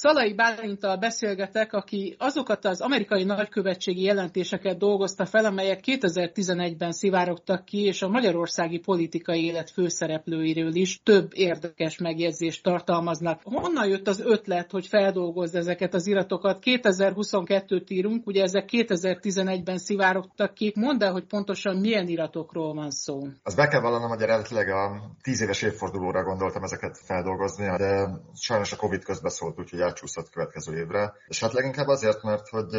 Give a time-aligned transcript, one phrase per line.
[0.00, 7.84] Szalai Bálintal beszélgetek, aki azokat az amerikai nagykövetségi jelentéseket dolgozta fel, amelyek 2011-ben szivárogtak ki,
[7.84, 13.40] és a magyarországi politikai élet főszereplőiről is több érdekes megjegyzést tartalmaznak.
[13.44, 16.58] Honnan jött az ötlet, hogy feldolgozd ezeket az iratokat?
[16.64, 20.72] 2022-t írunk, ugye ezek 2011-ben szivárogtak ki.
[20.76, 23.26] Mondd el, hogy pontosan milyen iratokról van szó.
[23.42, 28.72] Az be kell vallanom, hogy eredetileg a tíz éves évfordulóra gondoltam ezeket feldolgozni, de sajnos
[28.72, 31.14] a Covid közbeszólt, úgyhogy elcsúszott következő évre.
[31.26, 32.70] És hát leginkább azért, mert hogy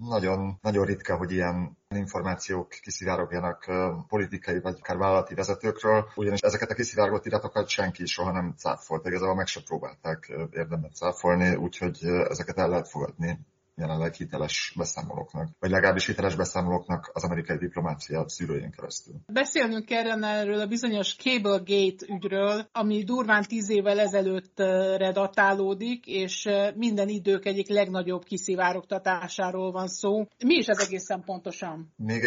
[0.00, 3.70] nagyon, nagyon ritka, hogy ilyen információk kiszivárogjanak
[4.08, 9.34] politikai vagy akár vállalati vezetőkről, ugyanis ezeket a kiszivárgott iratokat senki soha nem cáfolt, igazából
[9.34, 13.38] meg se próbálták érdemben cáfolni, úgyhogy ezeket el lehet fogadni
[13.78, 19.14] jelenleg hiteles beszámolóknak, vagy legalábbis hiteles beszámolóknak az amerikai diplomácia szűrőjén keresztül.
[19.32, 27.08] Beszélnünk kellene erről a bizonyos Cablegate ügyről, ami durván tíz évvel ezelőttre datálódik, és minden
[27.08, 30.26] idők egyik legnagyobb kiszivárogtatásáról van szó.
[30.44, 31.92] Mi is ez egészen pontosan?
[31.96, 32.24] Még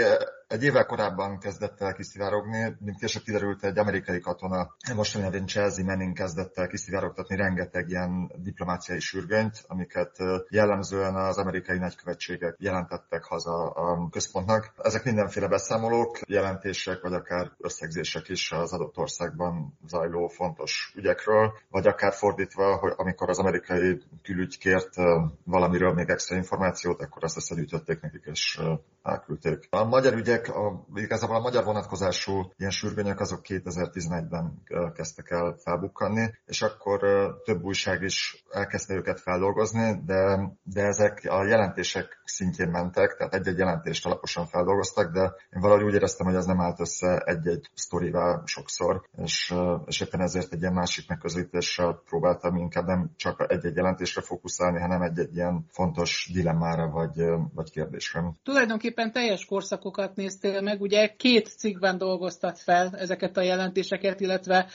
[0.48, 5.86] egy évvel korábban kezdett el kiszivárogni, mint később kiderült, egy amerikai katona, most nevén Chelsea
[5.86, 10.16] Manning kezdett el kiszivárogtatni rengeteg ilyen diplomáciai sürgönyt, amiket
[10.50, 14.74] jellemzően az amerikai nagykövetségek jelentettek haza a központnak.
[14.78, 21.88] Ezek mindenféle beszámolók, jelentések, vagy akár összegzések is az adott országban zajló fontos ügyekről, vagy
[21.88, 24.96] akár fordítva, hogy amikor az amerikai külügy kért
[25.44, 28.60] valamiről még extra információt, akkor azt összegyűjtötték nekik és
[29.04, 29.68] elküldték.
[29.70, 34.64] A magyar ügyek, a, igazából a magyar vonatkozású ilyen sürgönyök, azok 2011-ben
[34.94, 37.00] kezdtek el felbukkanni, és akkor
[37.44, 43.58] több újság is elkezdte őket feldolgozni, de, de ezek a jelentések szintjén mentek, tehát egy-egy
[43.58, 45.22] jelentést alaposan feldolgoztak, de
[45.54, 49.54] én valahogy úgy éreztem, hogy ez nem állt össze egy-egy sztorival sokszor, és,
[49.86, 55.02] és éppen ezért egy ilyen másik megközelítéssel próbáltam inkább nem csak egy-egy jelentésre fókuszálni, hanem
[55.02, 58.24] egy-egy ilyen fontos dilemmára vagy, vagy kérdésre.
[58.44, 64.68] Tulajdonképpen teljes korszakokat néztél meg, ugye két cikkben dolgoztat fel ezeket a jelentéseket, illetve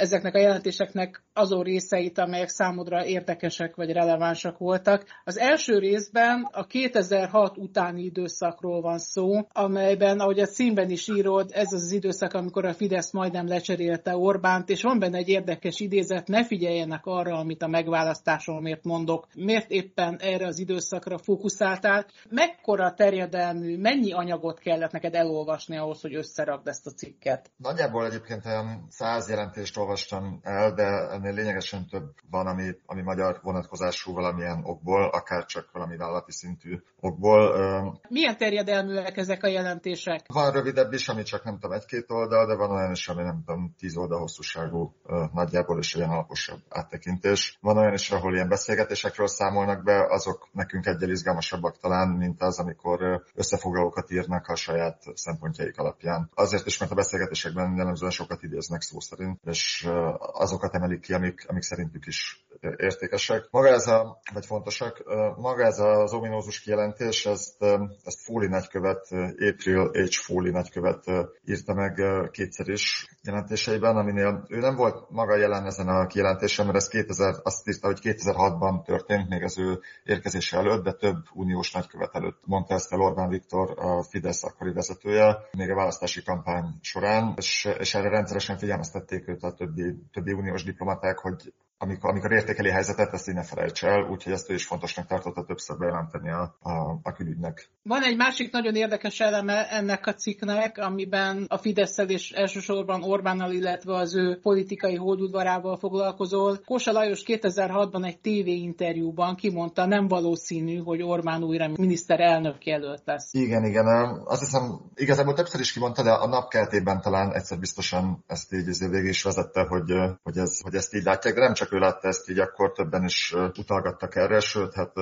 [0.00, 5.04] ezeknek a jelentéseknek azon részeit, amelyek számodra érdekesek vagy relevánsak voltak.
[5.24, 11.50] Az első részben a 2006 utáni időszakról van szó, amelyben, ahogy a címben is írod,
[11.52, 16.28] ez az, időszak, amikor a Fidesz majdnem lecserélte Orbánt, és van benne egy érdekes idézet,
[16.28, 19.26] ne figyeljenek arra, amit a megválasztásomért mondok.
[19.34, 22.06] Miért éppen erre az időszakra fókuszáltál?
[22.28, 27.50] Mekkora terjedelmű, mennyi anyagot kellett neked elolvasni ahhoz, hogy összerakd ezt a cikket?
[27.56, 33.38] Nagyjából egyébként olyan száz jelentést olvastam el, de ennél lényegesen több van, ami, ami magyar
[33.42, 38.00] vonatkozású valamilyen okból, akár csak valami vállalati szintű okból.
[38.08, 40.20] Milyen terjedelműek ezek a jelentések?
[40.26, 43.42] Van rövidebb is, ami csak nem tudom, egy-két oldal, de van olyan is, ami nem
[43.46, 44.94] tudom, tíz oldal hosszúságú
[45.32, 47.58] nagyjából, és ilyen alaposabb áttekintés.
[47.60, 52.58] Van olyan is, ahol ilyen beszélgetésekről számolnak be, azok nekünk egyel izgalmasabbak talán, mint az,
[52.58, 56.30] amikor összefoglalókat írnak a saját szempontjaik alapján.
[56.34, 59.88] Azért is, mert a beszélgetésekben jellemzően sokat idéznek szó szerint, és
[60.18, 63.48] azokat emelik ki, amik, amik szerintük is értékesek.
[63.50, 65.02] Maga ez a, vagy fontosak,
[65.36, 67.62] maga ez az ominózus kijelentés, ezt,
[68.04, 69.08] ezt Fóli nagykövet,
[69.50, 70.22] April H.
[70.24, 71.04] Fóli nagykövet
[71.44, 76.76] írta meg kétszer is jelentéseiben, aminél ő nem volt maga jelen ezen a kijelentésen, mert
[76.76, 81.72] ez 2000, azt írta, hogy 2006-ban történt, még az ő érkezése előtt, de több uniós
[81.72, 86.78] nagykövet előtt mondta ezt el Orbán Viktor, a Fidesz akkori vezetője, még a választási kampány
[86.80, 92.32] során, és, és erre rendszeresen figyelmeztették őt a többi, többi uniós diplomaták, hogy amikor, amikor
[92.32, 95.78] értékeli a helyzetet, ezt így ne felejts el, úgyhogy ezt ő is fontosnak tartotta többször
[95.78, 97.70] bejelenteni a, a, a külügynek.
[97.82, 103.52] Van egy másik nagyon érdekes eleme ennek a cikknek, amiben a fidesz és elsősorban Orbánnal,
[103.52, 106.60] illetve az ő politikai holdudvarával foglalkozol.
[106.64, 113.34] Kósa Lajos 2006-ban egy TV interjúban kimondta, nem valószínű, hogy Orbán újra miniszterelnök jelölt lesz.
[113.34, 113.86] Igen, igen.
[114.24, 119.08] Azt hiszem, igazából többször is kimondta, de a napkeltében talán egyszer biztosan ezt így végig
[119.08, 122.08] is vezette, hogy, hogy, ez, hogy ezt így látják, de nem csak csak ő látta
[122.08, 124.96] ezt így, akkor többen is utalgattak erre, sőt, hát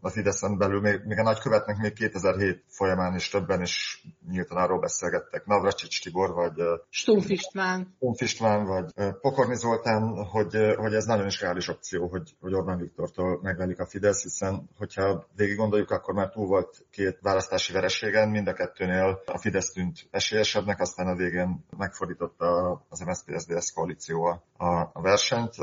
[0.00, 4.80] a Fideszen belül még, még a nagykövetnek még 2007 folyamán is többen is nyíltan arról
[4.80, 5.46] beszélgettek.
[5.46, 6.52] Navracsics Tibor, vagy
[6.90, 7.94] Stumpf István.
[7.96, 12.78] Stumpf István, vagy Pokorni Zoltán, hogy, hogy ez nagyon is reális opció, hogy, hogy Orbán
[12.78, 18.28] Viktortól megvelik a Fidesz, hiszen hogyha végig gondoljuk, akkor már túl volt két választási vereségen,
[18.28, 24.24] mind a kettőnél a Fidesz tűnt esélyesebbnek, aztán a végén megfordította az MSZP-SZDSZ koalíció
[24.56, 25.54] a, a versenyt.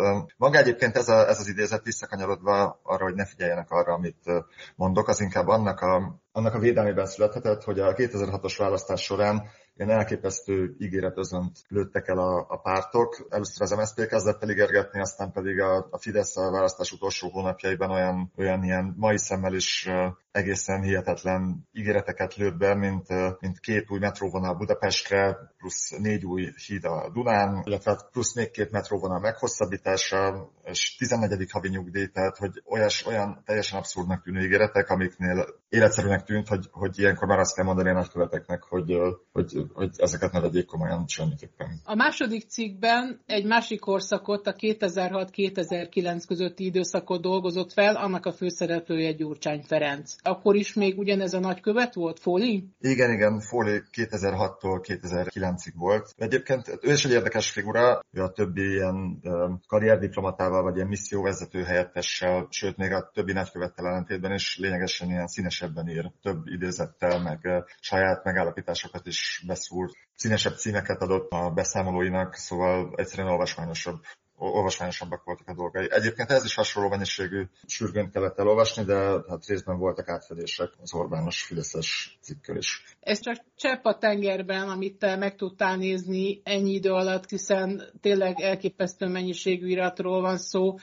[0.49, 4.31] Maga egyébként ez, a, ez az idézet visszakanyarodva arra, hogy ne figyeljenek arra, amit
[4.75, 9.49] mondok, az inkább annak a, annak a védelmében születhetett, hogy a 2006-os választás során
[9.79, 13.25] ilyen elképesztő ígéretözönt lőttek el a, a pártok.
[13.29, 17.91] Először az MSZP kezdett el ígérgetni, aztán pedig a, a Fidesz a választás utolsó hónapjaiban
[17.91, 19.89] olyan, olyan ilyen mai szemmel is
[20.31, 23.07] egészen hihetetlen ígéreteket lőtt be, mint,
[23.39, 28.71] mint két új metróvonal Budapestre, plusz négy új híd a Dunán, illetve plusz még két
[28.71, 31.51] metróvonal meghosszabbítása, és 14.
[31.51, 36.99] havi nyugdíj, tehát hogy olyas, olyan teljesen abszurdnak tűnő ígéretek, amiknél életszerűnek tűnt, hogy, hogy
[36.99, 38.97] ilyenkor már azt kell mondani a nagyköveteknek, hogy,
[39.31, 41.80] hogy, hogy ezeket ne vegyék komolyan semmiképpen.
[41.83, 49.12] A második cikkben egy másik korszakot, a 2006-2009 közötti időszakot dolgozott fel, annak a főszereplője
[49.12, 52.69] Gyurcsány Ferenc akkor is még ugyanez a nagykövet volt, Fóli?
[52.80, 56.13] Igen, igen, Fóli 2006-tól 2009-ig volt.
[56.18, 59.19] Egyébként ő is egy érdekes figura, ő a többi ilyen
[59.68, 65.89] karrierdiplomatával, vagy ilyen misszióvezető helyettessel, sőt még a többi nagykövettel ellentétben is lényegesen ilyen színesebben
[65.89, 73.31] ír, több idézettel, meg saját megállapításokat is beszúrt színesebb címeket adott a beszámolóinak, szóval egyszerűen
[73.31, 74.00] olvasmányosabb
[74.41, 75.88] olvasmányosabbak voltak a dolgai.
[75.91, 78.95] Egyébként ez is hasonló mennyiségű sürgőnt kellett elolvasni, de
[79.29, 82.83] hát részben voltak átfedések az Orbános Fideszes cikkel is.
[83.00, 88.41] Ez csak csepp a tengerben, amit te meg tudtál nézni ennyi idő alatt, hiszen tényleg
[88.41, 90.75] elképesztő mennyiségű iratról van szó.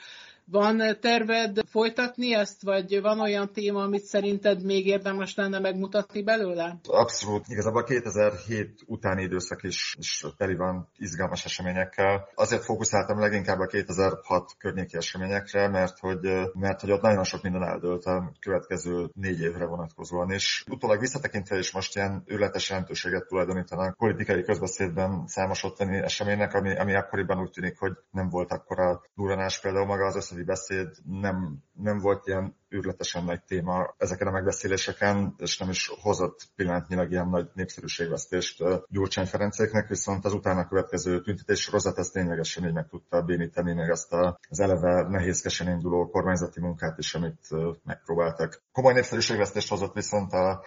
[0.51, 6.79] Van terved folytatni ezt, vagy van olyan téma, amit szerinted még érdemes lenne megmutatni belőle?
[6.87, 7.47] Abszolút.
[7.47, 12.29] Igazából 2007 utáni időszak is, is teli van izgalmas eseményekkel.
[12.35, 16.19] Azért fókuszáltam leginkább a 2006 környéki eseményekre, mert hogy,
[16.53, 20.63] mert hogy ott nagyon sok minden eldőlt a következő négy évre vonatkozóan is.
[20.69, 26.95] Utólag visszatekintve is most ilyen őletes jelentőséget tulajdonítanak politikai közbeszédben számos ottani eseménynek, ami, ami
[26.95, 29.59] akkoriban úgy tűnik, hogy nem volt akkora duranás.
[29.59, 35.35] Például maga az összes beszéd nem, nem volt ilyen űrletesen nagy téma ezeken a megbeszéléseken,
[35.37, 41.61] és nem is hozott pillanatnyilag ilyen nagy népszerűségvesztést Gyurcsány Ferencéknek, viszont az utána következő tüntetés
[41.61, 44.13] sorozat ezt ténylegesen így meg tudta béníteni, meg ezt
[44.49, 47.47] az eleve nehézkesen induló kormányzati munkát is, amit
[47.83, 48.61] megpróbáltak.
[48.71, 50.63] Komoly népszerűségvesztést hozott viszont a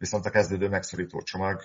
[0.00, 1.64] viszont a kezdődő megszorító csomag,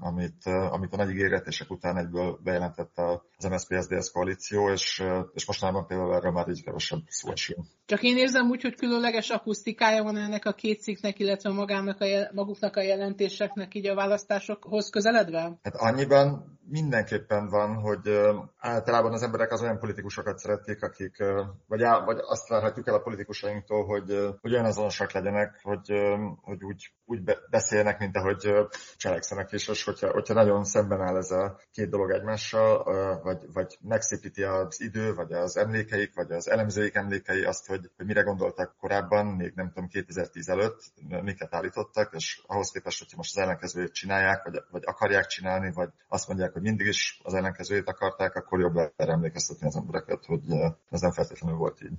[0.00, 2.98] amit, amit a nagy ígéretések után egyből bejelentett
[3.36, 5.02] az MSZP-SZDSZ koalíció, és,
[5.34, 7.56] és mostanában például erről már így kevesebb szó eső.
[7.86, 12.06] Csak én érzem úgy, hogy különleges akusztikája van ennek a két cikknek, illetve magának a,
[12.32, 15.58] maguknak a jelentéseknek így a választásokhoz közeledve?
[15.62, 18.20] Hát annyiban mindenképpen van, hogy
[18.58, 21.16] általában az emberek az olyan politikusokat szeretik, akik,
[21.66, 25.92] vagy, á, vagy azt várhatjuk el a politikusainktól, hogy, hogy olyan azonosak legyenek, hogy,
[26.42, 27.20] hogy úgy, úgy
[27.66, 32.10] beszélnek, mint ahogy cselekszenek is, és hogyha, hogyha nagyon szemben áll ez a két dolog
[32.10, 32.84] egymással,
[33.22, 38.06] vagy, vagy megszépíti az idő, vagy az emlékeik, vagy az elemzőik emlékei azt, hogy, hogy
[38.06, 40.80] mire gondoltak korábban, még nem tudom, 2010 előtt,
[41.22, 45.88] miket állítottak, és ahhoz képest, hogyha most az ellenkezőjét csinálják, vagy, vagy akarják csinálni, vagy
[46.08, 50.42] azt mondják, hogy mindig is az ellenkezőjét akarták, akkor jobb erre emlékeztetni az embereket, hogy
[50.90, 51.98] ez nem feltétlenül volt így.